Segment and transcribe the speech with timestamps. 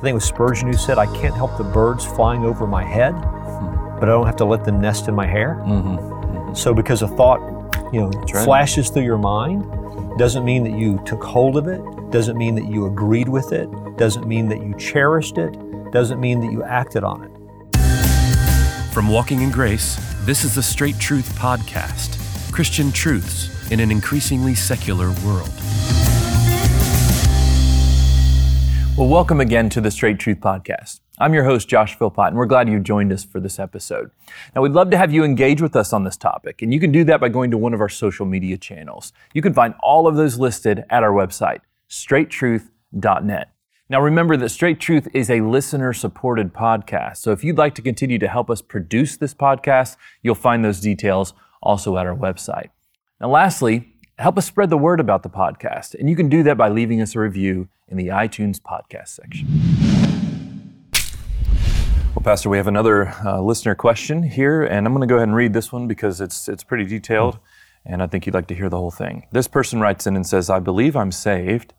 [0.00, 2.82] I think it was Spurgeon who said, I can't help the birds flying over my
[2.82, 5.62] head, but I don't have to let them nest in my hair.
[5.66, 6.54] Mm-hmm.
[6.54, 7.38] So because a thought,
[7.92, 8.42] you know, right.
[8.42, 9.62] flashes through your mind,
[10.16, 13.68] doesn't mean that you took hold of it, doesn't mean that you agreed with it,
[13.98, 15.54] doesn't mean that you cherished it,
[15.90, 17.74] doesn't mean that you acted on it.
[18.94, 22.16] From Walking in Grace, this is the Straight Truth Podcast
[22.54, 25.50] Christian truths in an increasingly secular world.
[28.96, 31.00] Well, welcome again to the Straight Truth Podcast.
[31.18, 34.10] I'm your host, Josh Philpot, and we're glad you joined us for this episode.
[34.54, 36.92] Now, we'd love to have you engage with us on this topic, and you can
[36.92, 39.12] do that by going to one of our social media channels.
[39.32, 43.52] You can find all of those listed at our website, straighttruth.net.
[43.88, 47.18] Now, remember that Straight Truth is a listener supported podcast.
[47.18, 50.80] So if you'd like to continue to help us produce this podcast, you'll find those
[50.80, 51.32] details
[51.62, 52.68] also at our website.
[53.20, 53.89] Now, lastly,
[54.20, 57.00] help us spread the word about the podcast, and you can do that by leaving
[57.00, 59.48] us a review in the iTunes podcast section.
[62.14, 65.28] Well, Pastor, we have another uh, listener question here, and I'm going to go ahead
[65.28, 67.38] and read this one because it's it's pretty detailed,
[67.86, 69.26] and I think you'd like to hear the whole thing.
[69.32, 71.72] This person writes in and says, "I believe I'm saved,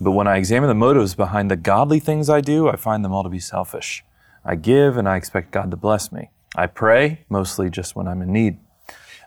[0.00, 3.12] but when I examine the motives behind the godly things I do, I find them
[3.12, 4.02] all to be selfish.
[4.46, 6.30] I give, and I expect God to bless me.
[6.54, 8.60] I pray, mostly just when I'm in need.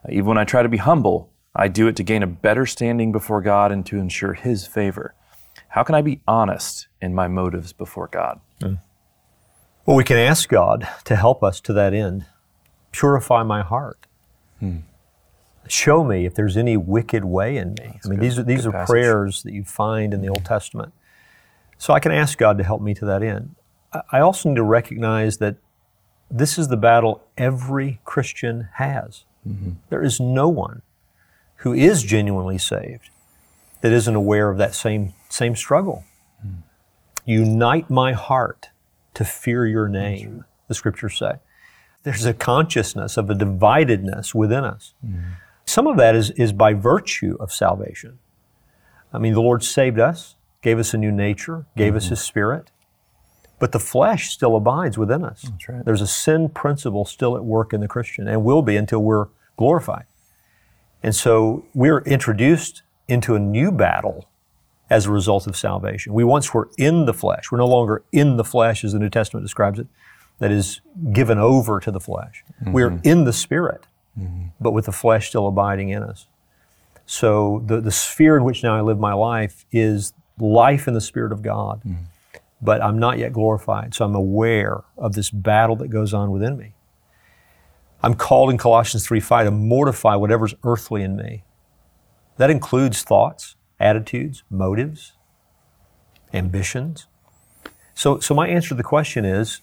[0.10, 3.12] Even when I try to be humble, I do it to gain a better standing
[3.12, 5.14] before God and to ensure His favor."
[5.70, 8.40] How can I be honest in my motives before God?
[8.62, 8.80] Mm.
[9.86, 12.26] Well, we can ask God to help us to that end.
[12.92, 14.08] Purify my heart.
[14.60, 14.78] Hmm.
[15.68, 17.92] Show me if there's any wicked way in me.
[17.94, 18.90] That's I mean, good, these are these are passage.
[18.90, 20.94] prayers that you find in the Old Testament.
[21.78, 23.56] So I can ask God to help me to that end.
[24.12, 25.58] I also need to recognize that
[26.30, 29.26] this is the battle every Christian has.
[29.48, 29.72] Mm-hmm.
[29.90, 30.82] There is no one
[31.60, 33.10] who is genuinely saved
[33.82, 36.04] that isn't aware of that same same struggle.
[36.46, 36.64] Mm.
[37.26, 38.70] Unite my heart
[39.14, 41.34] to fear your name, the scriptures say.
[42.04, 44.94] There's a consciousness of a dividedness within us.
[45.06, 45.34] Mm.
[45.66, 48.18] Some of that is, is by virtue of salvation.
[49.14, 51.98] I mean, the Lord saved us, gave us a new nature, gave mm-hmm.
[51.98, 52.72] us His Spirit,
[53.60, 55.46] but the flesh still abides within us.
[55.68, 55.86] Right.
[55.86, 59.28] There's a sin principle still at work in the Christian and will be until we're
[59.58, 60.06] glorified.
[61.02, 64.28] And so we're introduced into a new battle
[64.90, 66.14] as a result of salvation.
[66.14, 67.52] We once were in the flesh.
[67.52, 69.88] We're no longer in the flesh, as the New Testament describes it,
[70.40, 70.82] that is
[71.14, 72.44] given over to the flesh.
[72.62, 72.72] Mm-hmm.
[72.72, 73.86] We're in the Spirit,
[74.20, 74.48] mm-hmm.
[74.60, 76.28] but with the flesh still abiding in us.
[77.06, 81.02] So the, the sphere in which now I live my life is life in the
[81.02, 82.04] Spirit of God, mm-hmm.
[82.62, 83.94] but I'm not yet glorified.
[83.94, 86.74] So I'm aware of this battle that goes on within me.
[88.02, 91.44] I'm called in Colossians 3 5 to mortify whatever's earthly in me.
[92.38, 95.14] That includes thoughts, attitudes, motives,
[96.34, 97.08] ambitions.
[97.94, 99.62] So, so my answer to the question is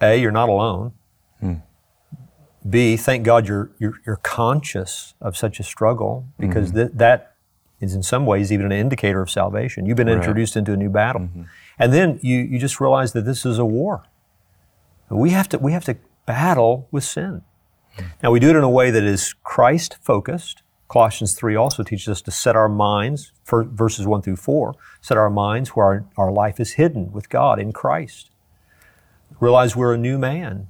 [0.00, 0.92] A, you're not alone.
[1.40, 1.54] Hmm.
[2.68, 6.78] B, thank God you're, you're, you're, conscious of such a struggle because mm-hmm.
[6.78, 7.36] th- that
[7.80, 9.86] is in some ways even an indicator of salvation.
[9.86, 10.16] You've been right.
[10.16, 11.22] introduced into a new battle.
[11.22, 11.42] Mm-hmm.
[11.78, 14.02] And then you, you just realize that this is a war.
[15.08, 15.96] We have to, we have to
[16.26, 17.42] battle with sin.
[18.22, 22.08] Now, we do it in a way that is Christ focused, Colossians 3 also teaches
[22.08, 26.32] us to set our minds, verses 1 through 4, set our minds where our, our
[26.32, 28.30] life is hidden with God in Christ.
[29.40, 30.68] Realize we're a new man.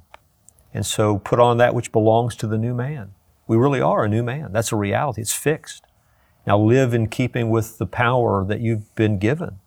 [0.73, 3.13] And so put on that which belongs to the new man.
[3.47, 4.51] We really are a new man.
[4.51, 5.21] That's a reality.
[5.21, 5.83] It's fixed.
[6.45, 9.59] Now live in keeping with the power that you've been given,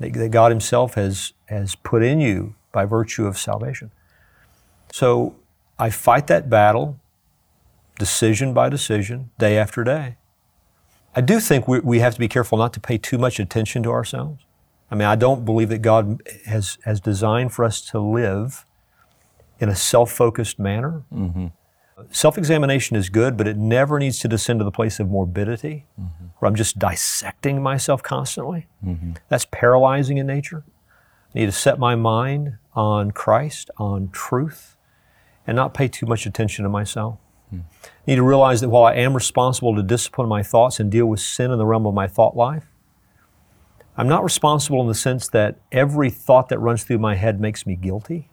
[0.00, 3.90] that, that God Himself has, has put in you by virtue of salvation.
[4.92, 5.34] So
[5.78, 7.00] I fight that battle
[7.98, 10.16] decision by decision, day after day.
[11.16, 13.82] I do think we, we have to be careful not to pay too much attention
[13.84, 14.44] to ourselves.
[14.90, 18.66] I mean, I don't believe that God has, has designed for us to live
[19.60, 21.04] in a self focused manner.
[21.12, 21.46] Mm-hmm.
[22.10, 25.86] Self examination is good, but it never needs to descend to the place of morbidity,
[25.98, 26.26] mm-hmm.
[26.38, 28.66] where I'm just dissecting myself constantly.
[28.84, 29.12] Mm-hmm.
[29.28, 30.64] That's paralyzing in nature.
[31.34, 34.76] I need to set my mind on Christ, on truth,
[35.46, 37.18] and not pay too much attention to myself.
[37.50, 37.60] Hmm.
[38.06, 41.20] Need to realize that while I am responsible to discipline my thoughts and deal with
[41.20, 42.66] sin in the realm of my thought life,
[43.96, 47.66] I'm not responsible in the sense that every thought that runs through my head makes
[47.66, 48.28] me guilty.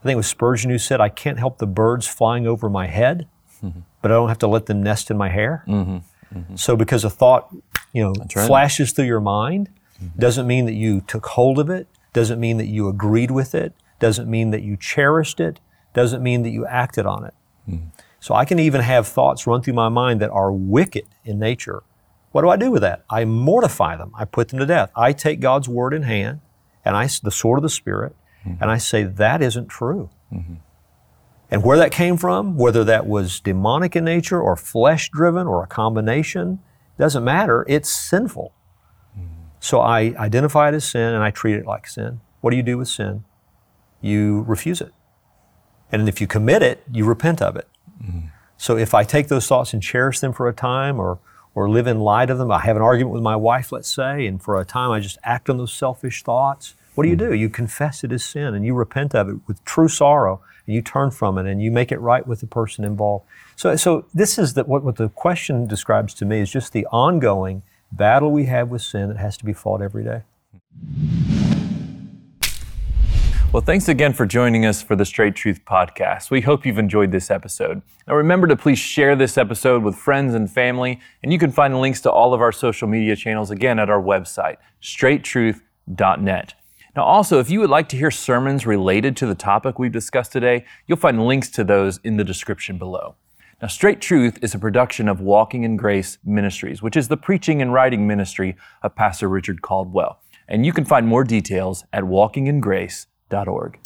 [0.00, 2.86] I think it was Spurgeon who said, I can't help the birds flying over my
[2.88, 3.28] head,
[3.62, 3.80] mm-hmm.
[4.02, 5.64] but I don't have to let them nest in my hair.
[5.66, 6.38] Mm-hmm.
[6.38, 6.56] Mm-hmm.
[6.56, 7.54] So because a thought,
[7.92, 8.46] you know, right.
[8.46, 9.70] flashes through your mind,
[10.02, 10.18] mm-hmm.
[10.18, 13.72] doesn't mean that you took hold of it, doesn't mean that you agreed with it,
[14.00, 15.60] doesn't mean that you cherished it,
[15.94, 17.34] doesn't mean that you acted on it.
[17.68, 17.86] Mm-hmm.
[18.20, 21.82] So I can even have thoughts run through my mind that are wicked in nature.
[22.32, 23.04] What do I do with that?
[23.08, 24.12] I mortify them.
[24.14, 24.90] I put them to death.
[24.96, 26.40] I take God's word in hand
[26.84, 28.54] and I, the sword of the Spirit, hmm.
[28.60, 30.10] and I say, that isn't true.
[30.30, 30.54] Hmm.
[31.50, 35.62] And where that came from, whether that was demonic in nature or flesh driven or
[35.62, 36.58] a combination,
[36.98, 37.64] doesn't matter.
[37.68, 38.52] It's sinful.
[39.14, 39.26] Hmm.
[39.60, 42.20] So I identify it as sin and I treat it like sin.
[42.40, 43.24] What do you do with sin?
[44.00, 44.92] You refuse it.
[45.94, 47.68] And if you commit it, you repent of it.
[48.56, 51.18] So if I take those thoughts and cherish them for a time or,
[51.54, 54.26] or live in light of them, I have an argument with my wife, let's say,
[54.26, 56.74] and for a time I just act on those selfish thoughts.
[56.94, 57.32] What do you do?
[57.32, 60.82] You confess it as sin and you repent of it with true sorrow and you
[60.82, 63.24] turn from it and you make it right with the person involved.
[63.54, 66.86] So, so this is the, what, what the question describes to me is just the
[66.86, 67.62] ongoing
[67.92, 70.22] battle we have with sin that has to be fought every day.
[73.54, 76.28] Well, thanks again for joining us for the Straight Truth Podcast.
[76.28, 77.82] We hope you've enjoyed this episode.
[78.08, 81.80] Now, remember to please share this episode with friends and family, and you can find
[81.80, 86.54] links to all of our social media channels again at our website, straighttruth.net.
[86.96, 90.32] Now, also, if you would like to hear sermons related to the topic we've discussed
[90.32, 93.14] today, you'll find links to those in the description below.
[93.62, 97.62] Now, Straight Truth is a production of Walking in Grace Ministries, which is the preaching
[97.62, 100.18] and writing ministry of Pastor Richard Caldwell.
[100.48, 102.02] And you can find more details at
[103.48, 103.78] org.